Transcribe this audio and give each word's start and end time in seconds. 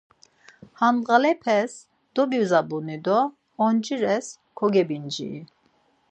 He 0.79 0.89
ndğalepes 0.95 1.71
dobizabuni 2.15 2.97
do 3.05 3.19
oncires 3.65 4.25
kogebinciri. 4.57 5.41